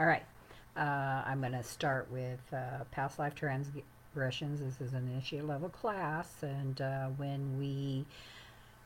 All 0.00 0.06
right. 0.06 0.24
Uh, 0.78 1.22
I'm 1.26 1.40
going 1.40 1.52
to 1.52 1.62
start 1.62 2.10
with 2.10 2.40
uh, 2.54 2.84
past 2.90 3.18
life 3.18 3.34
transgressions. 3.34 4.60
This 4.60 4.80
is 4.80 4.94
an 4.94 5.10
initiate 5.12 5.46
level 5.46 5.68
class, 5.68 6.42
and 6.42 6.80
uh, 6.80 7.08
when 7.18 7.58
we 7.58 8.06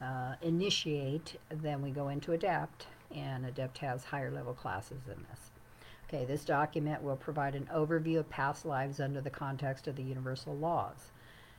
uh, 0.05 0.35
initiate, 0.43 1.37
then 1.51 1.83
we 1.83 1.93
go 1.93 2.09
into 2.09 2.33
adept, 2.33 2.89
and 3.15 3.47
adept 3.47 3.79
has 3.79 4.03
higher 4.03 4.33
level 4.33 4.55
classes 4.55 5.03
than 5.07 5.25
this. 5.31 5.51
Okay, 6.09 6.25
this 6.25 6.45
document 6.45 7.01
will 7.01 7.15
provide 7.15 7.55
an 7.55 7.69
overview 7.73 8.19
of 8.19 8.29
past 8.29 8.67
lives 8.67 8.99
under 8.99 9.21
the 9.21 9.31
context 9.31 9.87
of 9.87 9.95
the 9.95 10.03
universal 10.03 10.57
laws. 10.57 11.13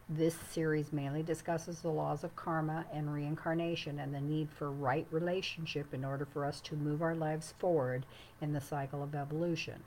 This 0.07 0.35
series 0.51 0.93
mainly 0.93 1.23
discusses 1.23 1.81
the 1.81 1.89
laws 1.89 2.23
of 2.23 2.35
karma 2.35 2.85
and 2.93 3.11
reincarnation 3.11 3.97
and 3.97 4.13
the 4.13 4.21
need 4.21 4.49
for 4.51 4.69
right 4.69 5.07
relationship 5.09 5.95
in 5.95 6.05
order 6.05 6.25
for 6.25 6.45
us 6.45 6.61
to 6.61 6.75
move 6.75 7.01
our 7.01 7.15
lives 7.15 7.55
forward 7.57 8.05
in 8.39 8.53
the 8.53 8.61
cycle 8.61 9.01
of 9.01 9.15
evolution. 9.15 9.83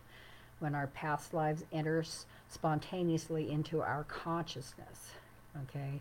When 0.59 0.75
our 0.75 0.89
past 0.89 1.35
lives 1.35 1.63
enter 1.73 2.05
spontaneously 2.49 3.49
into 3.49 3.81
our 3.81 4.03
consciousness, 4.09 5.13
okay, 5.63 6.01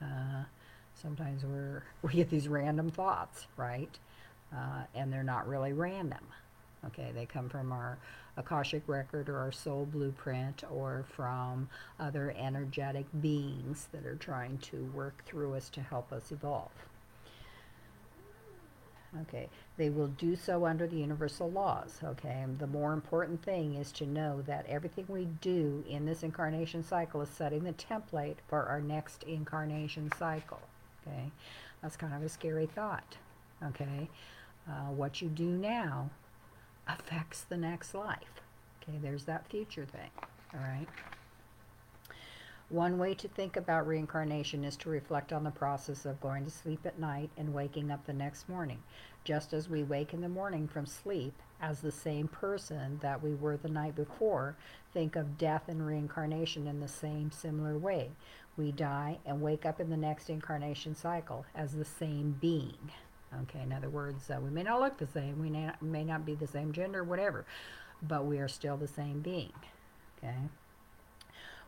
uh, 0.00 0.44
sometimes 0.94 1.44
we're 1.44 1.82
we 2.02 2.12
get 2.12 2.30
these 2.30 2.46
random 2.46 2.88
thoughts, 2.88 3.48
right? 3.56 3.98
Uh, 4.54 4.84
and 4.94 5.12
they're 5.12 5.24
not 5.24 5.48
really 5.48 5.72
random. 5.72 6.24
Okay, 6.84 7.10
they 7.12 7.26
come 7.26 7.48
from 7.48 7.72
our 7.72 7.98
Akashic 8.36 8.82
record 8.86 9.28
or 9.28 9.38
our 9.38 9.52
soul 9.52 9.86
blueprint 9.86 10.62
or 10.70 11.04
from 11.08 11.68
other 11.98 12.34
energetic 12.36 13.06
beings 13.20 13.88
that 13.92 14.04
are 14.04 14.16
trying 14.16 14.58
to 14.58 14.84
work 14.94 15.24
through 15.24 15.54
us 15.54 15.68
to 15.70 15.80
help 15.80 16.12
us 16.12 16.30
evolve. 16.30 16.70
Okay, 19.22 19.48
they 19.78 19.88
will 19.88 20.08
do 20.08 20.36
so 20.36 20.66
under 20.66 20.86
the 20.86 20.96
universal 20.96 21.50
laws. 21.50 22.00
Okay, 22.04 22.40
and 22.42 22.58
the 22.58 22.66
more 22.66 22.92
important 22.92 23.42
thing 23.42 23.74
is 23.74 23.90
to 23.92 24.06
know 24.06 24.42
that 24.42 24.66
everything 24.66 25.06
we 25.08 25.26
do 25.40 25.84
in 25.88 26.04
this 26.04 26.22
incarnation 26.22 26.82
cycle 26.82 27.22
is 27.22 27.28
setting 27.30 27.64
the 27.64 27.72
template 27.72 28.36
for 28.48 28.64
our 28.64 28.80
next 28.80 29.22
incarnation 29.22 30.10
cycle. 30.18 30.60
Okay, 31.06 31.30
that's 31.80 31.96
kind 31.96 32.12
of 32.12 32.22
a 32.22 32.28
scary 32.28 32.66
thought. 32.66 33.16
Okay, 33.64 34.08
uh, 34.68 34.90
what 34.90 35.22
you 35.22 35.28
do 35.28 35.46
now 35.46 36.10
affects 36.86 37.42
the 37.42 37.56
next 37.56 37.94
life. 37.94 38.42
Okay, 38.82 38.98
there's 39.02 39.24
that 39.24 39.48
future 39.48 39.86
thing. 39.86 40.10
All 40.54 40.60
right. 40.60 40.86
One 42.68 42.98
way 42.98 43.14
to 43.14 43.28
think 43.28 43.56
about 43.56 43.86
reincarnation 43.86 44.64
is 44.64 44.76
to 44.78 44.88
reflect 44.90 45.32
on 45.32 45.44
the 45.44 45.52
process 45.52 46.04
of 46.04 46.20
going 46.20 46.44
to 46.44 46.50
sleep 46.50 46.84
at 46.84 46.98
night 46.98 47.30
and 47.36 47.54
waking 47.54 47.92
up 47.92 48.04
the 48.04 48.12
next 48.12 48.48
morning. 48.48 48.82
Just 49.22 49.52
as 49.52 49.68
we 49.68 49.84
wake 49.84 50.12
in 50.12 50.20
the 50.20 50.28
morning 50.28 50.66
from 50.66 50.84
sleep 50.84 51.34
as 51.60 51.80
the 51.80 51.92
same 51.92 52.26
person 52.26 52.98
that 53.02 53.22
we 53.22 53.34
were 53.34 53.56
the 53.56 53.68
night 53.68 53.94
before, 53.94 54.56
think 54.92 55.14
of 55.14 55.38
death 55.38 55.68
and 55.68 55.86
reincarnation 55.86 56.66
in 56.66 56.80
the 56.80 56.88
same 56.88 57.30
similar 57.30 57.78
way. 57.78 58.10
We 58.56 58.72
die 58.72 59.18
and 59.24 59.40
wake 59.40 59.64
up 59.64 59.80
in 59.80 59.88
the 59.88 59.96
next 59.96 60.28
incarnation 60.28 60.96
cycle 60.96 61.46
as 61.54 61.72
the 61.72 61.84
same 61.84 62.36
being. 62.40 62.90
Okay, 63.42 63.62
in 63.62 63.72
other 63.72 63.90
words, 63.90 64.30
uh, 64.30 64.38
we 64.40 64.50
may 64.50 64.62
not 64.62 64.80
look 64.80 64.96
the 64.98 65.06
same, 65.06 65.40
we 65.40 65.50
may 65.50 65.70
may 65.80 66.04
not 66.04 66.24
be 66.24 66.34
the 66.34 66.46
same 66.46 66.72
gender, 66.72 67.04
whatever, 67.04 67.44
but 68.02 68.24
we 68.24 68.38
are 68.38 68.48
still 68.48 68.76
the 68.76 68.88
same 68.88 69.20
being. 69.20 69.52
Okay. 70.18 70.36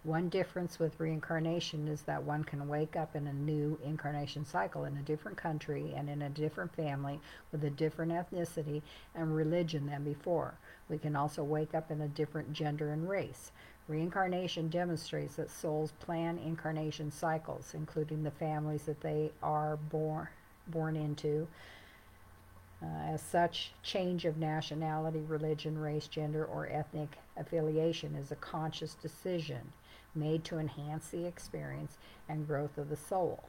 One 0.04 0.28
difference 0.28 0.78
with 0.78 1.00
reincarnation 1.00 1.88
is 1.88 2.02
that 2.02 2.22
one 2.22 2.44
can 2.44 2.68
wake 2.68 2.94
up 2.96 3.16
in 3.16 3.26
a 3.26 3.32
new 3.32 3.78
incarnation 3.84 4.44
cycle 4.46 4.84
in 4.84 4.96
a 4.96 5.02
different 5.02 5.36
country 5.36 5.92
and 5.94 6.08
in 6.08 6.22
a 6.22 6.30
different 6.30 6.74
family 6.74 7.20
with 7.50 7.64
a 7.64 7.70
different 7.70 8.12
ethnicity 8.12 8.82
and 9.14 9.34
religion 9.36 9.86
than 9.86 10.04
before. 10.04 10.54
We 10.88 10.98
can 10.98 11.16
also 11.16 11.42
wake 11.42 11.74
up 11.74 11.90
in 11.90 12.00
a 12.00 12.08
different 12.08 12.52
gender 12.52 12.90
and 12.90 13.08
race. 13.08 13.50
Reincarnation 13.88 14.68
demonstrates 14.68 15.34
that 15.36 15.50
souls 15.50 15.92
plan 15.98 16.38
incarnation 16.38 17.10
cycles, 17.10 17.74
including 17.74 18.22
the 18.22 18.30
families 18.30 18.84
that 18.84 19.00
they 19.00 19.32
are 19.42 19.76
born 19.76 20.28
born 20.70 20.96
into. 20.96 21.46
Uh, 22.80 23.12
as 23.12 23.20
such, 23.20 23.72
change 23.82 24.24
of 24.24 24.36
nationality, 24.36 25.20
religion, 25.26 25.76
race, 25.76 26.06
gender, 26.06 26.44
or 26.44 26.68
ethnic 26.70 27.16
affiliation 27.36 28.14
is 28.14 28.30
a 28.30 28.36
conscious 28.36 28.94
decision 28.94 29.72
made 30.14 30.44
to 30.44 30.58
enhance 30.58 31.08
the 31.08 31.26
experience 31.26 31.98
and 32.28 32.46
growth 32.46 32.78
of 32.78 32.88
the 32.88 32.96
soul. 32.96 33.42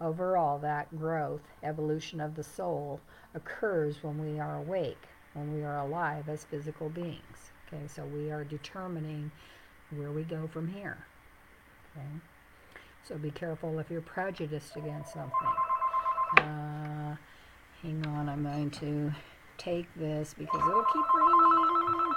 Overall, 0.00 0.58
that 0.58 0.96
growth, 0.96 1.40
evolution 1.64 2.20
of 2.20 2.36
the 2.36 2.44
soul, 2.44 3.00
occurs 3.34 4.02
when 4.02 4.18
we 4.24 4.38
are 4.38 4.58
awake, 4.58 5.08
when 5.34 5.52
we 5.52 5.62
are 5.64 5.78
alive 5.78 6.28
as 6.28 6.44
physical 6.44 6.88
beings. 6.88 7.50
Okay, 7.66 7.86
so 7.88 8.04
we 8.04 8.30
are 8.30 8.44
determining 8.44 9.30
where 9.90 10.12
we 10.12 10.22
go 10.22 10.46
from 10.46 10.68
here. 10.68 10.98
Okay, 11.96 12.06
so 13.06 13.16
be 13.16 13.30
careful 13.30 13.78
if 13.80 13.90
you're 13.90 14.00
prejudiced 14.00 14.76
against 14.76 15.12
something. 15.12 15.67
Uh, 16.36 17.16
hang 17.82 18.04
on, 18.06 18.28
I'm 18.28 18.42
going 18.42 18.70
to 18.72 19.12
take 19.56 19.86
this 19.94 20.34
because 20.36 20.60
it'll 20.68 20.84
keep 20.84 21.04
ringing. 21.14 22.14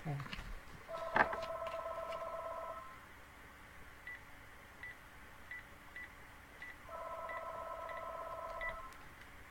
Okay. 0.00 0.16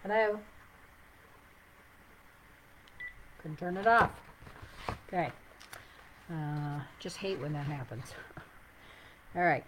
Hello? 0.04 0.40
Couldn't 3.42 3.58
turn 3.58 3.78
it 3.78 3.88
off. 3.88 4.12
Okay. 5.08 5.30
Uh, 6.32 6.80
just 7.00 7.18
hate 7.18 7.40
when 7.40 7.54
that 7.54 7.66
happens. 7.66 8.14
All 9.36 9.44
right. 9.44 9.64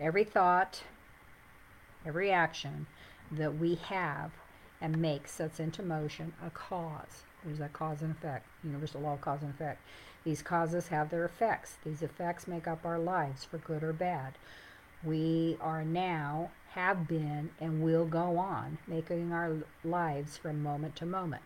Every 0.00 0.24
thought, 0.24 0.82
every 2.06 2.32
action 2.32 2.86
that 3.30 3.58
we 3.58 3.74
have 3.74 4.32
and 4.80 4.96
make 4.96 5.28
sets 5.28 5.60
into 5.60 5.82
motion 5.82 6.32
a 6.44 6.48
cause. 6.50 7.24
There's 7.44 7.58
that 7.58 7.74
cause 7.74 8.00
and 8.00 8.12
effect, 8.12 8.46
universal 8.64 9.02
law 9.02 9.14
of 9.14 9.20
cause 9.20 9.42
and 9.42 9.50
effect. 9.50 9.82
These 10.24 10.42
causes 10.42 10.88
have 10.88 11.10
their 11.10 11.24
effects. 11.24 11.76
These 11.84 12.02
effects 12.02 12.46
make 12.46 12.66
up 12.66 12.84
our 12.84 12.98
lives 12.98 13.44
for 13.44 13.58
good 13.58 13.82
or 13.82 13.92
bad. 13.92 14.34
We 15.04 15.56
are 15.60 15.84
now, 15.84 16.50
have 16.72 17.06
been, 17.06 17.50
and 17.60 17.82
will 17.82 18.06
go 18.06 18.38
on 18.38 18.78
making 18.86 19.32
our 19.32 19.56
lives 19.84 20.36
from 20.36 20.62
moment 20.62 20.96
to 20.96 21.06
moment. 21.06 21.44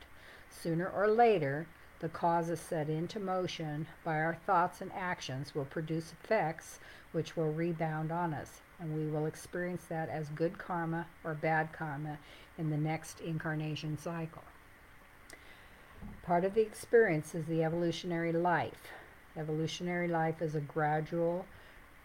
Sooner 0.51 0.89
or 0.89 1.09
later, 1.09 1.67
the 2.05 2.11
causes 2.11 2.61
set 2.61 2.91
into 2.91 3.19
motion 3.19 3.87
by 4.05 4.17
our 4.17 4.37
thoughts 4.45 4.83
and 4.83 4.93
actions 4.93 5.55
will 5.55 5.65
produce 5.65 6.13
effects 6.13 6.79
which 7.13 7.35
will 7.35 7.51
rebound 7.51 8.13
on 8.13 8.35
us, 8.35 8.61
and 8.79 8.95
we 8.95 9.11
will 9.11 9.25
experience 9.25 9.87
that 9.89 10.11
as 10.11 10.29
good 10.29 10.59
karma 10.59 11.07
or 11.25 11.33
bad 11.33 11.73
karma 11.73 12.19
in 12.59 12.69
the 12.69 12.77
next 12.77 13.21
incarnation 13.21 13.97
cycle. 13.97 14.43
Part 16.23 16.45
of 16.45 16.53
the 16.53 16.61
experience 16.61 17.35
is 17.35 17.47
the 17.47 17.65
evolutionary 17.65 18.33
life. 18.33 18.91
Evolutionary 19.35 20.09
life 20.09 20.43
is 20.43 20.55
a 20.55 20.61
gradual 20.61 21.47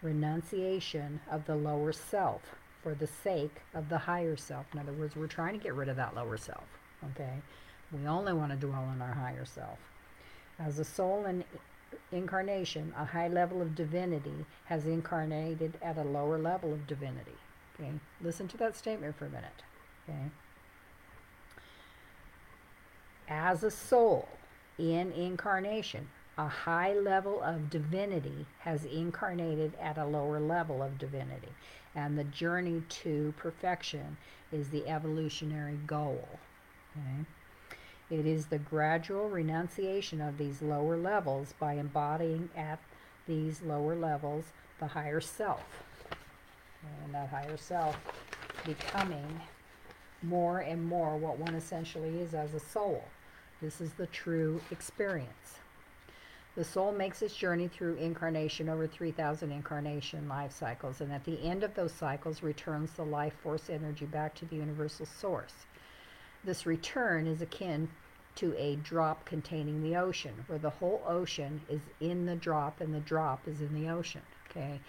renunciation 0.00 1.20
of 1.30 1.44
the 1.44 1.56
lower 1.56 1.92
self 1.92 2.40
for 2.82 2.94
the 2.94 3.06
sake 3.06 3.60
of 3.74 3.90
the 3.90 3.98
higher 3.98 4.38
self. 4.38 4.64
In 4.72 4.78
other 4.78 4.92
words, 4.92 5.14
we're 5.14 5.26
trying 5.26 5.58
to 5.58 5.62
get 5.62 5.74
rid 5.74 5.90
of 5.90 5.96
that 5.96 6.14
lower 6.14 6.38
self. 6.38 6.64
Okay? 7.10 7.42
We 7.92 8.06
only 8.06 8.32
want 8.32 8.50
to 8.52 8.56
dwell 8.56 8.84
on 8.84 9.02
our 9.02 9.12
higher 9.12 9.44
self. 9.44 9.78
As 10.60 10.78
a 10.78 10.84
soul 10.84 11.24
in 11.24 11.44
incarnation, 12.12 12.92
a 12.96 13.04
high 13.04 13.28
level 13.28 13.62
of 13.62 13.74
divinity 13.74 14.44
has 14.66 14.84
incarnated 14.84 15.78
at 15.82 15.96
a 15.96 16.04
lower 16.04 16.38
level 16.38 16.72
of 16.72 16.86
divinity. 16.86 17.36
Okay? 17.74 17.92
Listen 18.20 18.46
to 18.48 18.56
that 18.58 18.76
statement 18.76 19.16
for 19.16 19.26
a 19.26 19.30
minute. 19.30 19.62
Okay? 20.08 20.30
As 23.28 23.62
a 23.62 23.70
soul 23.70 24.28
in 24.78 25.12
incarnation, 25.12 26.08
a 26.36 26.48
high 26.48 26.94
level 26.94 27.40
of 27.42 27.70
divinity 27.70 28.46
has 28.58 28.84
incarnated 28.84 29.72
at 29.80 29.98
a 29.98 30.04
lower 30.04 30.40
level 30.40 30.82
of 30.82 30.98
divinity. 30.98 31.52
And 31.94 32.18
the 32.18 32.24
journey 32.24 32.82
to 32.88 33.32
perfection 33.36 34.16
is 34.52 34.68
the 34.68 34.86
evolutionary 34.88 35.78
goal. 35.86 36.28
Okay? 36.96 37.24
It 38.10 38.26
is 38.26 38.46
the 38.46 38.58
gradual 38.58 39.28
renunciation 39.28 40.20
of 40.20 40.36
these 40.36 40.62
lower 40.62 40.96
levels 40.96 41.54
by 41.60 41.74
embodying 41.74 42.48
at 42.56 42.80
these 43.28 43.62
lower 43.62 43.94
levels 43.94 44.46
the 44.80 44.88
higher 44.88 45.20
self. 45.20 45.64
And 47.04 47.14
that 47.14 47.28
higher 47.28 47.56
self 47.56 47.96
becoming 48.64 49.40
more 50.22 50.58
and 50.58 50.84
more 50.84 51.16
what 51.16 51.38
one 51.38 51.54
essentially 51.54 52.20
is 52.20 52.34
as 52.34 52.52
a 52.54 52.60
soul. 52.60 53.04
This 53.62 53.80
is 53.80 53.92
the 53.92 54.06
true 54.06 54.60
experience. 54.70 55.58
The 56.56 56.64
soul 56.64 56.90
makes 56.90 57.22
its 57.22 57.36
journey 57.36 57.68
through 57.68 57.94
incarnation 57.94 58.68
over 58.68 58.86
3,000 58.86 59.52
incarnation 59.52 60.28
life 60.28 60.52
cycles, 60.52 61.00
and 61.00 61.12
at 61.12 61.24
the 61.24 61.40
end 61.42 61.62
of 61.62 61.74
those 61.74 61.92
cycles 61.92 62.42
returns 62.42 62.90
the 62.92 63.04
life 63.04 63.34
force 63.34 63.70
energy 63.70 64.04
back 64.04 64.34
to 64.34 64.46
the 64.46 64.56
universal 64.56 65.06
source. 65.06 65.54
This 66.44 66.64
return 66.64 67.26
is 67.26 67.42
akin 67.42 67.90
to 68.36 68.54
a 68.56 68.76
drop 68.76 69.26
containing 69.26 69.82
the 69.82 69.96
ocean, 69.96 70.44
where 70.46 70.58
the 70.58 70.70
whole 70.70 71.02
ocean 71.06 71.60
is 71.68 71.82
in 72.00 72.26
the 72.26 72.36
drop 72.36 72.80
and 72.80 72.94
the 72.94 73.00
drop 73.00 73.46
is 73.46 73.60
in 73.60 73.74
the 73.74 73.90
ocean. 73.90 74.22
Okay? 74.48 74.80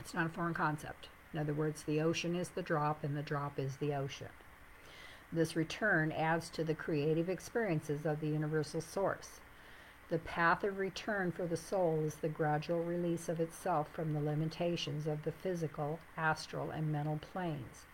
It's 0.00 0.14
not 0.14 0.26
a 0.26 0.30
foreign 0.30 0.54
concept. 0.54 1.08
In 1.32 1.38
other 1.38 1.54
words, 1.54 1.82
the 1.82 2.00
ocean 2.00 2.34
is 2.34 2.48
the 2.48 2.62
drop 2.62 3.04
and 3.04 3.16
the 3.16 3.22
drop 3.22 3.58
is 3.58 3.76
the 3.76 3.94
ocean. 3.94 4.30
This 5.32 5.54
return 5.54 6.10
adds 6.10 6.48
to 6.50 6.64
the 6.64 6.74
creative 6.74 7.28
experiences 7.28 8.04
of 8.04 8.20
the 8.20 8.28
universal 8.28 8.80
source. 8.80 9.38
The 10.08 10.18
path 10.18 10.64
of 10.64 10.78
return 10.78 11.30
for 11.30 11.46
the 11.46 11.56
soul 11.56 12.00
is 12.04 12.16
the 12.16 12.28
gradual 12.28 12.82
release 12.82 13.28
of 13.28 13.38
itself 13.38 13.86
from 13.92 14.12
the 14.12 14.20
limitations 14.20 15.06
of 15.06 15.22
the 15.22 15.30
physical, 15.30 16.00
astral, 16.16 16.70
and 16.70 16.90
mental 16.90 17.20
planes. 17.32 17.86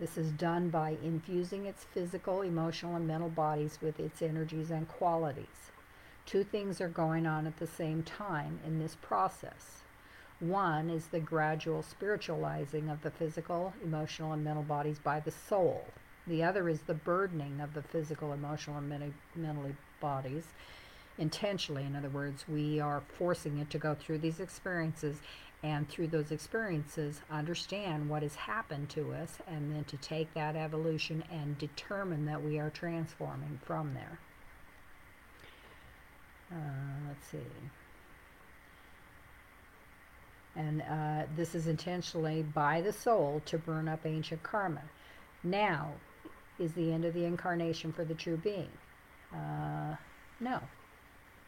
This 0.00 0.16
is 0.16 0.32
done 0.32 0.70
by 0.70 0.96
infusing 1.04 1.66
its 1.66 1.84
physical, 1.84 2.40
emotional, 2.40 2.96
and 2.96 3.06
mental 3.06 3.28
bodies 3.28 3.78
with 3.82 4.00
its 4.00 4.22
energies 4.22 4.70
and 4.70 4.88
qualities. 4.88 5.70
Two 6.24 6.42
things 6.42 6.80
are 6.80 6.88
going 6.88 7.26
on 7.26 7.46
at 7.46 7.58
the 7.58 7.66
same 7.66 8.02
time 8.02 8.60
in 8.66 8.78
this 8.78 8.96
process. 9.02 9.82
One 10.40 10.88
is 10.88 11.08
the 11.08 11.20
gradual 11.20 11.82
spiritualizing 11.82 12.88
of 12.88 13.02
the 13.02 13.10
physical, 13.10 13.74
emotional, 13.84 14.32
and 14.32 14.42
mental 14.42 14.62
bodies 14.62 14.98
by 14.98 15.20
the 15.20 15.30
soul. 15.30 15.84
The 16.26 16.42
other 16.44 16.70
is 16.70 16.80
the 16.80 16.94
burdening 16.94 17.60
of 17.60 17.74
the 17.74 17.82
physical, 17.82 18.32
emotional, 18.32 18.78
and 18.78 19.12
mental 19.36 19.72
bodies 20.00 20.44
intentionally. 21.18 21.84
In 21.84 21.94
other 21.94 22.08
words, 22.08 22.46
we 22.48 22.80
are 22.80 23.02
forcing 23.18 23.58
it 23.58 23.68
to 23.68 23.78
go 23.78 23.94
through 23.94 24.18
these 24.18 24.40
experiences 24.40 25.18
and 25.62 25.88
through 25.88 26.08
those 26.08 26.30
experiences 26.30 27.20
understand 27.30 28.08
what 28.08 28.22
has 28.22 28.34
happened 28.34 28.88
to 28.90 29.12
us 29.12 29.38
and 29.46 29.74
then 29.74 29.84
to 29.84 29.96
take 29.98 30.32
that 30.34 30.56
evolution 30.56 31.22
and 31.30 31.58
determine 31.58 32.24
that 32.26 32.42
we 32.42 32.58
are 32.58 32.70
transforming 32.70 33.60
from 33.64 33.92
there. 33.94 34.18
Uh, 36.50 37.08
let's 37.08 37.26
see. 37.28 37.38
And 40.56 40.82
uh, 40.82 41.26
this 41.36 41.54
is 41.54 41.66
intentionally 41.66 42.42
by 42.42 42.80
the 42.80 42.92
soul 42.92 43.42
to 43.46 43.58
burn 43.58 43.86
up 43.86 44.00
ancient 44.04 44.42
karma. 44.42 44.82
Now 45.44 45.92
is 46.58 46.72
the 46.72 46.92
end 46.92 47.04
of 47.04 47.14
the 47.14 47.24
incarnation 47.24 47.92
for 47.92 48.04
the 48.04 48.14
true 48.14 48.36
being. 48.36 48.70
Uh, 49.32 49.94
no, 50.40 50.60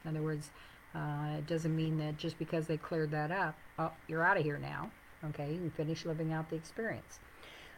in 0.05 0.11
other 0.11 0.23
words, 0.23 0.51
uh, 0.95 1.37
it 1.39 1.47
doesn't 1.47 1.75
mean 1.75 1.99
that 1.99 2.19
just 2.19 2.39
because 2.39 2.67
they 2.67 2.77
cleared 2.77 3.11
that 3.13 3.31
up, 3.31 3.57
oh, 3.79 3.93
you're 4.09 4.25
out 4.25 4.37
of 4.37 4.45
here 4.45 4.59
now. 4.59 4.91
Okay, 5.25 5.53
you 5.53 5.59
can 5.59 5.71
finish 5.71 6.05
living 6.05 6.33
out 6.33 6.51
the 6.51 6.57
experience. 6.57 7.21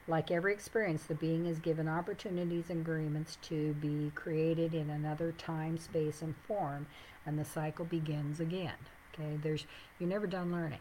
Like 0.06 0.31
every 0.31 0.52
experience, 0.52 1.05
the 1.05 1.14
being 1.14 1.46
is 1.46 1.58
given 1.58 1.88
opportunities 1.88 2.69
and 2.69 2.81
agreements 2.81 3.38
to 3.43 3.75
be 3.75 4.12
created 4.14 4.75
in 4.75 4.90
another 4.90 5.32
time, 5.32 5.78
space, 5.78 6.20
and 6.20 6.34
form, 6.46 6.87
and 7.25 7.38
the 7.38 7.44
cycle 7.44 7.84
begins 7.84 8.40
again. 8.40 8.75
Okay, 9.12 9.38
there's 9.43 9.67
you're 9.99 10.08
never 10.08 10.26
done 10.26 10.52
learning, 10.52 10.81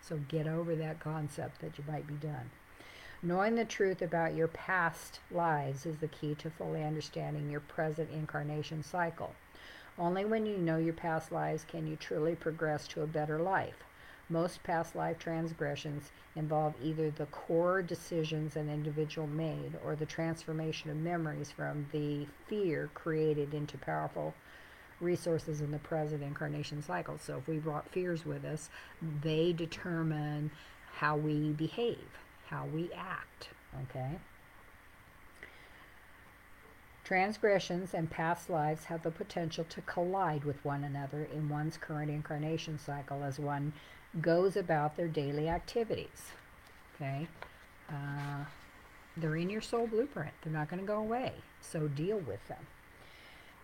so 0.00 0.18
get 0.28 0.46
over 0.46 0.74
that 0.74 1.00
concept 1.00 1.60
that 1.60 1.78
you 1.78 1.84
might 1.86 2.06
be 2.06 2.14
done. 2.14 2.50
Knowing 3.22 3.56
the 3.56 3.64
truth 3.64 4.00
about 4.00 4.34
your 4.34 4.48
past 4.48 5.20
lives 5.30 5.84
is 5.84 5.98
the 5.98 6.08
key 6.08 6.34
to 6.36 6.50
fully 6.50 6.82
understanding 6.82 7.50
your 7.50 7.60
present 7.60 8.08
incarnation 8.10 8.82
cycle. 8.82 9.34
Only 9.98 10.24
when 10.24 10.46
you 10.46 10.56
know 10.58 10.76
your 10.76 10.94
past 10.94 11.32
lives 11.32 11.64
can 11.66 11.86
you 11.86 11.96
truly 11.96 12.36
progress 12.36 12.86
to 12.88 13.02
a 13.02 13.06
better 13.06 13.40
life. 13.40 13.84
Most 14.28 14.62
past 14.62 14.94
life 14.94 15.18
transgressions 15.18 16.12
involve 16.36 16.74
either 16.80 17.10
the 17.10 17.26
core 17.26 17.82
decisions 17.82 18.54
an 18.54 18.70
individual 18.70 19.26
made 19.26 19.72
or 19.84 19.96
the 19.96 20.06
transformation 20.06 20.90
of 20.90 20.96
memories 20.98 21.50
from 21.50 21.86
the 21.90 22.26
fear 22.46 22.90
created 22.94 23.54
into 23.54 23.76
powerful 23.78 24.34
resources 25.00 25.60
in 25.60 25.70
the 25.72 25.78
present 25.78 26.22
incarnation 26.22 26.82
cycle. 26.82 27.18
So 27.18 27.38
if 27.38 27.48
we 27.48 27.58
brought 27.58 27.90
fears 27.90 28.24
with 28.24 28.44
us, 28.44 28.70
they 29.22 29.52
determine 29.52 30.50
how 30.92 31.16
we 31.16 31.52
behave, 31.52 32.18
how 32.46 32.66
we 32.66 32.90
act. 32.94 33.48
Okay? 33.82 34.18
Transgressions 37.08 37.94
and 37.94 38.10
past 38.10 38.50
lives 38.50 38.84
have 38.84 39.02
the 39.02 39.10
potential 39.10 39.64
to 39.70 39.80
collide 39.80 40.44
with 40.44 40.62
one 40.62 40.84
another 40.84 41.26
in 41.32 41.48
one's 41.48 41.78
current 41.78 42.10
incarnation 42.10 42.78
cycle 42.78 43.24
as 43.24 43.38
one 43.38 43.72
goes 44.20 44.58
about 44.58 44.94
their 44.94 45.08
daily 45.08 45.48
activities. 45.48 46.32
Okay? 46.94 47.26
Uh, 47.88 48.44
they're 49.16 49.36
in 49.36 49.48
your 49.48 49.62
soul 49.62 49.86
blueprint. 49.86 50.34
They're 50.42 50.52
not 50.52 50.68
going 50.68 50.82
to 50.82 50.86
go 50.86 50.98
away. 50.98 51.32
So 51.62 51.88
deal 51.88 52.18
with 52.18 52.46
them. 52.46 52.66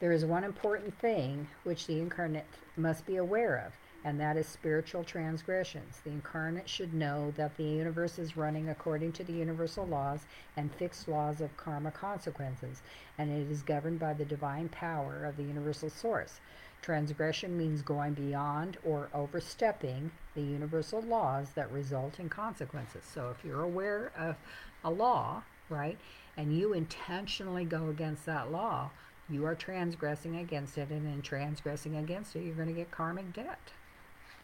There 0.00 0.12
is 0.12 0.24
one 0.24 0.44
important 0.44 0.98
thing 0.98 1.46
which 1.64 1.86
the 1.86 1.98
incarnate 1.98 2.46
must 2.78 3.04
be 3.04 3.16
aware 3.16 3.62
of, 3.66 3.74
and 4.04 4.20
that 4.20 4.36
is 4.36 4.46
spiritual 4.46 5.02
transgressions. 5.02 6.00
The 6.04 6.10
incarnate 6.10 6.68
should 6.68 6.92
know 6.92 7.32
that 7.36 7.56
the 7.56 7.64
universe 7.64 8.18
is 8.18 8.36
running 8.36 8.68
according 8.68 9.12
to 9.12 9.24
the 9.24 9.32
universal 9.32 9.86
laws 9.86 10.26
and 10.56 10.74
fixed 10.74 11.08
laws 11.08 11.40
of 11.40 11.56
karma 11.56 11.90
consequences, 11.90 12.82
and 13.16 13.30
it 13.30 13.50
is 13.50 13.62
governed 13.62 13.98
by 13.98 14.12
the 14.12 14.26
divine 14.26 14.68
power 14.68 15.24
of 15.24 15.38
the 15.38 15.42
universal 15.42 15.88
source. 15.88 16.40
Transgression 16.82 17.56
means 17.56 17.80
going 17.80 18.12
beyond 18.12 18.76
or 18.84 19.08
overstepping 19.14 20.10
the 20.34 20.42
universal 20.42 21.00
laws 21.00 21.48
that 21.54 21.72
result 21.72 22.20
in 22.20 22.28
consequences. 22.28 23.04
So 23.10 23.30
if 23.30 23.42
you're 23.42 23.62
aware 23.62 24.12
of 24.18 24.36
a 24.84 24.90
law, 24.90 25.44
right, 25.70 25.96
and 26.36 26.54
you 26.54 26.74
intentionally 26.74 27.64
go 27.64 27.88
against 27.88 28.26
that 28.26 28.52
law, 28.52 28.90
you 29.30 29.46
are 29.46 29.54
transgressing 29.54 30.36
against 30.36 30.76
it, 30.76 30.90
and 30.90 31.06
in 31.06 31.22
transgressing 31.22 31.96
against 31.96 32.36
it, 32.36 32.42
you're 32.44 32.54
going 32.54 32.68
to 32.68 32.74
get 32.74 32.90
karmic 32.90 33.32
debt. 33.32 33.72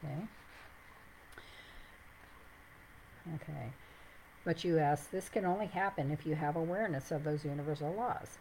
Okay. 0.05 0.27
Okay. 3.35 3.73
But 4.45 4.65
you 4.65 4.79
ask, 4.79 5.11
this 5.11 5.29
can 5.29 5.45
only 5.45 5.67
happen 5.67 6.11
if 6.11 6.27
you 6.27 6.35
have 6.35 6.57
awareness 6.57 7.11
of 7.11 7.25
those 7.25 7.45
universal 7.45 7.93
laws. 7.93 8.39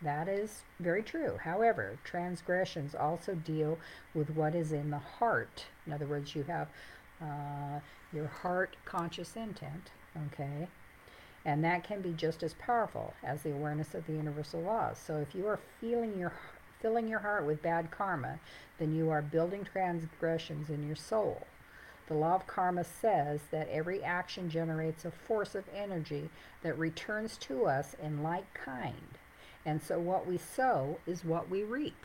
That 0.00 0.28
is 0.28 0.62
very 0.80 1.02
true. 1.02 1.38
However, 1.42 1.98
transgressions 2.04 2.94
also 2.94 3.34
deal 3.34 3.78
with 4.14 4.30
what 4.30 4.54
is 4.54 4.72
in 4.72 4.90
the 4.90 4.98
heart. 4.98 5.66
In 5.86 5.92
other 5.92 6.06
words, 6.06 6.34
you 6.34 6.44
have 6.44 6.68
uh, 7.20 7.80
your 8.12 8.26
heart 8.26 8.76
conscious 8.84 9.36
intent, 9.36 9.90
okay? 10.26 10.68
And 11.44 11.64
that 11.64 11.84
can 11.84 12.00
be 12.02 12.12
just 12.12 12.42
as 12.42 12.54
powerful 12.54 13.14
as 13.22 13.42
the 13.42 13.52
awareness 13.52 13.94
of 13.94 14.06
the 14.06 14.12
universal 14.12 14.60
laws. 14.60 14.98
So 14.98 15.18
if 15.18 15.34
you 15.34 15.46
are 15.46 15.60
feeling 15.80 16.18
your 16.18 16.32
filling 16.82 17.08
your 17.08 17.20
heart 17.20 17.46
with 17.46 17.62
bad 17.62 17.90
karma, 17.90 18.38
then 18.78 18.94
you 18.94 19.08
are 19.08 19.22
building 19.22 19.64
transgressions 19.64 20.68
in 20.68 20.84
your 20.86 20.96
soul. 20.96 21.46
The 22.08 22.14
law 22.14 22.34
of 22.34 22.46
karma 22.46 22.84
says 22.84 23.40
that 23.52 23.68
every 23.70 24.02
action 24.02 24.50
generates 24.50 25.04
a 25.04 25.10
force 25.10 25.54
of 25.54 25.64
energy 25.74 26.28
that 26.62 26.78
returns 26.78 27.36
to 27.38 27.66
us 27.66 27.94
in 28.02 28.22
like 28.22 28.52
kind. 28.52 29.18
And 29.64 29.80
so 29.80 30.00
what 30.00 30.26
we 30.26 30.36
sow 30.36 30.98
is 31.06 31.24
what 31.24 31.48
we 31.48 31.62
reap. 31.62 32.04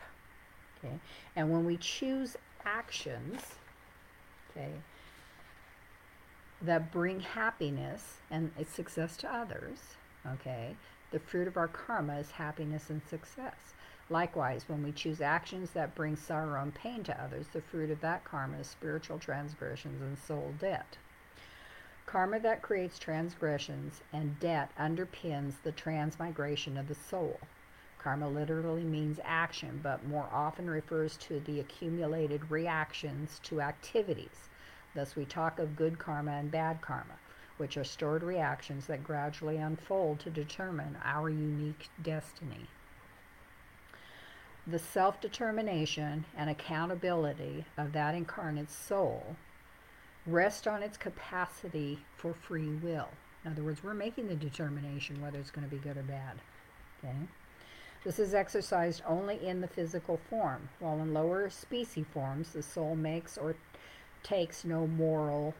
Okay? 0.78 1.00
And 1.36 1.52
when 1.52 1.66
we 1.66 1.78
choose 1.78 2.38
actions, 2.64 3.42
okay, 4.52 4.72
that 6.62 6.92
bring 6.92 7.20
happiness 7.20 8.18
and 8.30 8.52
success 8.72 9.18
to 9.18 9.34
others, 9.34 9.80
okay, 10.34 10.76
the 11.12 11.20
fruit 11.20 11.48
of 11.48 11.58
our 11.58 11.68
karma 11.68 12.18
is 12.20 12.32
happiness 12.32 12.90
and 12.90 13.02
success. 13.10 13.74
Likewise, 14.10 14.70
when 14.70 14.84
we 14.84 14.94
choose 14.94 15.20
actions 15.20 15.72
that 15.72 15.94
bring 15.94 16.16
sorrow 16.16 16.62
and 16.62 16.74
pain 16.74 17.04
to 17.04 17.22
others, 17.22 17.48
the 17.50 17.60
fruit 17.60 17.92
of 17.92 18.00
that 18.00 18.24
karma 18.24 18.60
is 18.60 18.68
spiritual 18.68 19.20
transgressions 19.20 20.02
and 20.02 20.18
soul 20.18 20.56
debt. 20.60 20.98
Karma 22.06 22.40
that 22.40 22.62
creates 22.62 22.98
transgressions 22.98 24.02
and 24.14 24.40
debt 24.40 24.72
underpins 24.80 25.62
the 25.62 25.74
transmigration 25.74 26.78
of 26.78 26.88
the 26.88 26.96
soul. 26.96 27.38
Karma 28.00 28.30
literally 28.30 28.86
means 28.86 29.20
action, 29.26 29.82
but 29.84 30.08
more 30.08 30.30
often 30.32 30.70
refers 30.70 31.18
to 31.18 31.42
the 31.42 31.60
accumulated 31.60 32.50
reactions 32.50 33.40
to 33.44 33.60
activities. 33.60 34.48
Thus, 34.96 35.18
we 35.18 35.26
talk 35.26 35.60
of 35.60 35.76
good 35.76 36.00
karma 36.00 36.32
and 36.32 36.50
bad 36.50 36.80
karma, 36.80 37.20
which 37.58 37.76
are 37.76 37.84
stored 37.84 38.24
reactions 38.24 38.88
that 38.88 39.04
gradually 39.04 39.58
unfold 39.58 40.22
to 40.22 40.30
determine 40.30 40.98
our 41.04 41.30
unique 41.30 41.90
destiny 42.02 42.68
the 44.68 44.80
self 44.80 45.22
determination 45.22 46.26
and 46.36 46.50
accountability 46.50 47.66
of 47.78 47.94
that 47.94 48.14
incarnate 48.14 48.70
soul 48.70 49.36
rest 50.26 50.68
on 50.68 50.84
its 50.84 50.98
capacity 50.98 52.00
for 52.18 52.34
free 52.34 52.68
will. 52.68 53.08
In 53.46 53.52
other 53.52 53.64
words, 53.64 53.84
we're 53.84 53.94
making 53.94 54.28
the 54.28 54.36
determination 54.36 55.22
whether 55.22 55.40
it's 55.40 55.52
going 55.52 55.68
to 55.68 55.74
be 55.74 55.82
good 55.82 55.96
or 55.96 56.04
bad. 56.04 56.42
Okay? 57.02 57.16
This 58.04 58.20
is 58.20 58.34
exercised 58.34 59.02
only 59.08 59.46
in 59.46 59.62
the 59.62 59.68
physical 59.68 60.20
form, 60.30 60.70
while 60.80 61.00
in 61.00 61.14
lower 61.14 61.50
species 61.50 62.06
forms, 62.14 62.52
the 62.52 62.62
soul 62.62 62.96
makes 62.96 63.38
or 63.38 63.56
takes 64.22 64.66
no 64.66 64.86
moral 64.86 65.54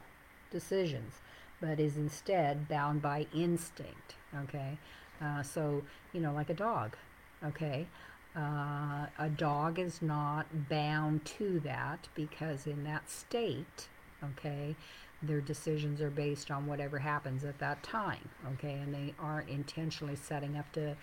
decisions, 0.50 1.14
but 1.60 1.80
is 1.80 1.96
instead 1.96 2.68
bound 2.68 3.00
by 3.00 3.26
instinct. 3.34 4.16
Okay? 4.44 4.76
Uh, 5.22 5.42
so, 5.42 5.82
you 6.12 6.20
know, 6.20 6.32
like 6.32 6.50
a 6.50 6.54
dog, 6.54 6.96
okay? 7.44 7.86
Uh, 8.36 9.06
a 9.18 9.28
dog 9.28 9.78
is 9.78 10.00
not 10.00 10.68
bound 10.68 11.24
to 11.24 11.60
that 11.60 12.08
because 12.14 12.66
in 12.66 12.84
that 12.84 13.10
state, 13.10 13.88
okay, 14.22 14.76
their 15.22 15.40
decisions 15.40 16.00
are 16.00 16.10
based 16.10 16.50
on 16.50 16.66
whatever 16.66 16.98
happens 16.98 17.44
at 17.44 17.58
that 17.58 17.82
time, 17.82 18.28
okay, 18.52 18.74
and 18.74 18.94
they 18.94 19.12
aren't 19.18 19.48
intentionally 19.48 20.14
setting 20.14 20.56
up 20.56 20.70
to 20.72 20.96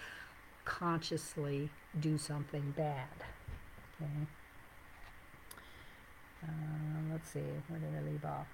consciously 0.64 1.70
do 2.00 2.18
something 2.18 2.74
bad, 2.78 3.08
okay. 4.02 4.28
Uh, 6.44 7.12
let's 7.12 7.30
see, 7.30 7.42
where 7.68 7.80
did 7.80 7.90
I 7.98 8.10
leave 8.10 8.24
off? 8.24 8.48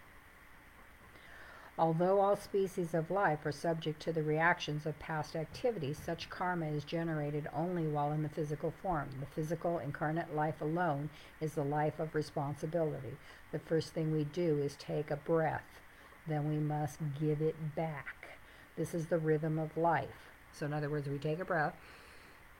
Although 1.81 2.19
all 2.19 2.35
species 2.35 2.93
of 2.93 3.09
life 3.09 3.43
are 3.43 3.51
subject 3.51 3.99
to 4.03 4.13
the 4.13 4.21
reactions 4.21 4.85
of 4.85 4.99
past 4.99 5.35
activities, 5.35 5.97
such 5.97 6.29
karma 6.29 6.67
is 6.67 6.83
generated 6.83 7.49
only 7.55 7.87
while 7.87 8.11
in 8.11 8.21
the 8.21 8.29
physical 8.29 8.71
form. 8.83 9.09
The 9.19 9.25
physical 9.25 9.79
incarnate 9.79 10.35
life 10.35 10.61
alone 10.61 11.09
is 11.39 11.55
the 11.55 11.63
life 11.63 11.99
of 11.99 12.13
responsibility. 12.13 13.17
The 13.51 13.57
first 13.57 13.95
thing 13.95 14.11
we 14.11 14.25
do 14.25 14.59
is 14.59 14.75
take 14.75 15.09
a 15.09 15.15
breath, 15.15 15.81
then 16.27 16.47
we 16.47 16.57
must 16.57 16.99
give 17.19 17.41
it 17.41 17.55
back. 17.75 18.37
This 18.77 18.93
is 18.93 19.07
the 19.07 19.17
rhythm 19.17 19.57
of 19.57 19.75
life. 19.75 20.29
So, 20.53 20.67
in 20.67 20.73
other 20.73 20.89
words, 20.91 21.09
we 21.09 21.17
take 21.17 21.39
a 21.39 21.45
breath. 21.45 21.73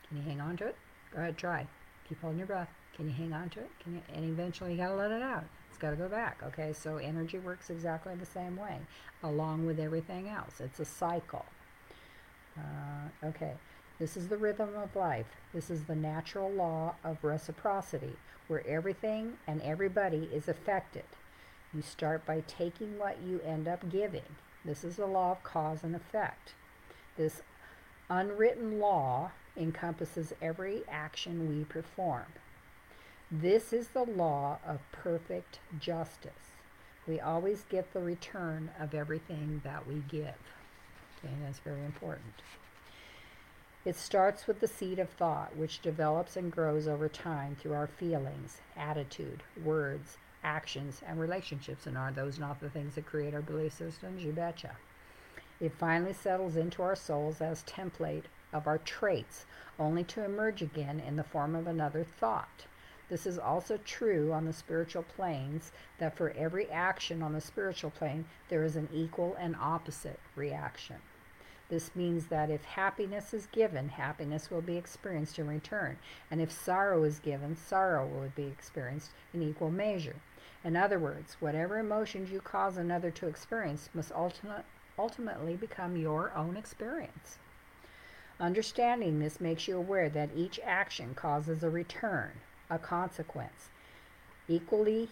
Can 0.07 0.17
you 0.17 0.23
hang 0.23 0.41
on 0.41 0.57
to 0.57 0.65
it? 0.65 0.75
Go 1.13 1.19
ahead, 1.19 1.37
try. 1.37 1.67
Keep 2.09 2.21
holding 2.21 2.39
your 2.39 2.47
breath. 2.47 2.69
Can 2.95 3.05
you 3.05 3.13
hang 3.13 3.33
on 3.33 3.51
to 3.51 3.59
it? 3.59 3.69
Can 3.83 3.93
you? 3.93 4.01
And 4.15 4.25
eventually, 4.25 4.71
you 4.71 4.77
gotta 4.77 4.95
let 4.95 5.11
it 5.11 5.21
out. 5.21 5.45
It's 5.81 5.87
gotta 5.87 5.95
go 5.95 6.09
back. 6.09 6.43
Okay, 6.43 6.73
so 6.73 6.97
energy 6.97 7.39
works 7.39 7.71
exactly 7.71 8.13
the 8.13 8.23
same 8.23 8.55
way, 8.55 8.77
along 9.23 9.65
with 9.65 9.79
everything 9.79 10.29
else. 10.29 10.61
It's 10.61 10.79
a 10.79 10.85
cycle. 10.85 11.43
Uh, 12.55 13.25
okay, 13.25 13.53
this 13.97 14.15
is 14.15 14.27
the 14.27 14.37
rhythm 14.37 14.75
of 14.75 14.95
life. 14.95 15.25
This 15.55 15.71
is 15.71 15.85
the 15.85 15.95
natural 15.95 16.51
law 16.51 16.93
of 17.03 17.23
reciprocity, 17.23 18.15
where 18.47 18.63
everything 18.67 19.39
and 19.47 19.59
everybody 19.63 20.29
is 20.31 20.47
affected. 20.47 21.05
You 21.73 21.81
start 21.81 22.27
by 22.27 22.43
taking 22.45 22.99
what 22.99 23.17
you 23.25 23.39
end 23.43 23.67
up 23.67 23.89
giving. 23.89 24.35
This 24.63 24.83
is 24.83 24.97
the 24.97 25.07
law 25.07 25.31
of 25.31 25.41
cause 25.41 25.83
and 25.83 25.95
effect. 25.95 26.53
This 27.17 27.41
unwritten 28.07 28.79
law 28.79 29.31
encompasses 29.57 30.31
every 30.43 30.83
action 30.87 31.49
we 31.49 31.63
perform. 31.63 32.25
This 33.33 33.71
is 33.71 33.87
the 33.87 34.03
law 34.03 34.59
of 34.67 34.81
perfect 34.91 35.59
justice. 35.79 36.51
We 37.07 37.21
always 37.21 37.63
get 37.69 37.93
the 37.93 38.01
return 38.01 38.71
of 38.77 38.93
everything 38.93 39.61
that 39.63 39.87
we 39.87 40.03
give. 40.09 40.35
Okay, 41.23 41.33
that's 41.41 41.59
very 41.59 41.85
important. 41.85 42.41
It 43.85 43.95
starts 43.95 44.47
with 44.47 44.59
the 44.59 44.67
seed 44.67 44.99
of 44.99 45.09
thought, 45.11 45.55
which 45.55 45.81
develops 45.81 46.35
and 46.35 46.51
grows 46.51 46.89
over 46.89 47.07
time 47.07 47.55
through 47.55 47.71
our 47.71 47.87
feelings, 47.87 48.57
attitude, 48.75 49.43
words, 49.63 50.17
actions, 50.43 51.01
and 51.07 51.17
relationships. 51.17 51.87
And 51.87 51.97
are 51.97 52.11
those 52.11 52.37
not 52.37 52.59
the 52.59 52.69
things 52.69 52.95
that 52.95 53.05
create 53.05 53.33
our 53.33 53.41
belief 53.41 53.71
systems? 53.71 54.25
You 54.25 54.33
betcha. 54.33 54.75
It 55.61 55.71
finally 55.79 56.13
settles 56.13 56.57
into 56.57 56.83
our 56.83 56.97
souls 56.97 57.39
as 57.39 57.63
template 57.63 58.25
of 58.51 58.67
our 58.67 58.79
traits, 58.79 59.45
only 59.79 60.03
to 60.03 60.25
emerge 60.25 60.61
again 60.61 60.99
in 60.99 61.15
the 61.15 61.23
form 61.23 61.55
of 61.55 61.65
another 61.65 62.03
thought. 62.03 62.65
This 63.11 63.25
is 63.25 63.37
also 63.37 63.77
true 63.83 64.31
on 64.31 64.45
the 64.45 64.53
spiritual 64.53 65.03
planes 65.03 65.73
that 65.97 66.15
for 66.15 66.29
every 66.29 66.71
action 66.71 67.21
on 67.21 67.33
the 67.33 67.41
spiritual 67.41 67.91
plane, 67.91 68.23
there 68.47 68.63
is 68.63 68.77
an 68.77 68.87
equal 68.93 69.35
and 69.37 69.53
opposite 69.59 70.17
reaction. 70.33 70.95
This 71.67 71.93
means 71.93 72.27
that 72.27 72.49
if 72.49 72.63
happiness 72.63 73.33
is 73.33 73.47
given, 73.47 73.89
happiness 73.89 74.49
will 74.49 74.61
be 74.61 74.77
experienced 74.77 75.39
in 75.39 75.47
return. 75.47 75.97
And 76.31 76.39
if 76.39 76.53
sorrow 76.53 77.03
is 77.03 77.19
given, 77.19 77.57
sorrow 77.57 78.07
will 78.07 78.31
be 78.33 78.45
experienced 78.45 79.11
in 79.33 79.41
equal 79.41 79.71
measure. 79.71 80.15
In 80.63 80.77
other 80.77 80.97
words, 80.97 81.35
whatever 81.41 81.79
emotions 81.79 82.31
you 82.31 82.39
cause 82.39 82.77
another 82.77 83.11
to 83.11 83.27
experience 83.27 83.89
must 83.93 84.13
ultimate, 84.13 84.63
ultimately 84.97 85.57
become 85.57 85.97
your 85.97 86.31
own 86.33 86.55
experience. 86.55 87.39
Understanding 88.39 89.19
this 89.19 89.41
makes 89.41 89.67
you 89.67 89.75
aware 89.75 90.09
that 90.09 90.29
each 90.33 90.61
action 90.63 91.13
causes 91.13 91.61
a 91.61 91.69
return, 91.69 92.31
a 92.71 92.79
consequence. 92.79 93.69
Equally, 94.47 95.09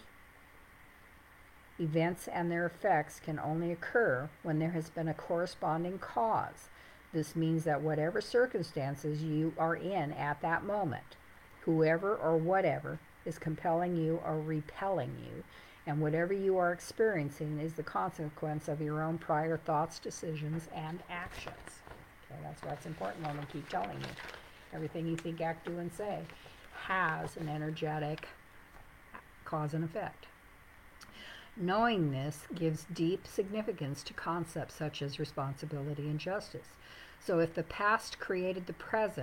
events 1.80 2.28
and 2.28 2.50
their 2.50 2.66
effects 2.66 3.20
can 3.20 3.38
only 3.39 3.72
occur 3.72 4.30
when 4.42 4.58
there 4.58 4.72
has 4.72 4.89
been 4.89 5.10
a 5.10 5.13
corresponding 5.13 6.00
cause. 6.00 6.70
This 7.13 7.36
means 7.36 7.66
that 7.66 7.82
whatever 7.82 8.22
circumstances 8.22 9.22
you 9.22 9.54
are 9.58 9.75
in 9.75 10.13
at 10.13 10.42
that 10.42 10.63
moment, 10.63 11.18
whoever 11.62 12.16
or 12.16 12.38
whatever 12.38 13.00
is 13.25 13.38
compelling 13.38 13.96
you 13.96 14.22
or 14.25 14.39
repelling 14.39 15.16
you, 15.24 15.44
and 15.86 16.01
whatever 16.01 16.34
you 16.34 16.58
are 16.58 16.72
experiencing 16.72 17.60
is 17.60 17.74
the 17.74 17.84
consequence 17.84 18.68
of 18.68 18.82
your 18.82 19.01
own 19.01 19.18
prior 19.18 19.58
thoughts, 19.58 20.00
decisions, 20.00 20.68
and 20.75 21.00
actions. 21.10 21.56
Okay, 22.32 22.39
that's 22.44 22.62
why 22.62 22.74
it's 22.74 22.86
important 22.86 23.25
when 23.25 23.38
we 23.38 23.46
keep 23.51 23.68
telling 23.70 24.00
you. 24.00 24.13
Everything 24.72 25.08
you 25.08 25.16
think, 25.16 25.42
act, 25.42 25.66
do, 25.66 25.80
and 25.80 25.92
say 25.92 26.20
has 26.88 27.38
an 27.38 27.50
energetic 27.50 28.27
cause 29.45 29.74
and 29.74 29.83
effect. 29.83 30.27
Knowing 31.57 32.12
this 32.12 32.43
gives 32.55 32.86
deep 32.93 33.27
significance 33.27 34.01
to 34.03 34.13
concepts 34.13 34.75
such 34.75 35.01
as 35.01 35.19
responsibility 35.19 36.07
and 36.07 36.19
justice. 36.19 36.67
So 37.19 37.39
if 37.39 37.53
the 37.53 37.63
past 37.63 38.19
created 38.19 38.65
the 38.65 38.74
present, 38.74 39.17